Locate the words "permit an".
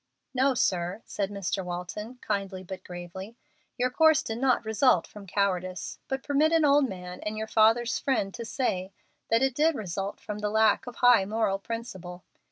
6.23-6.65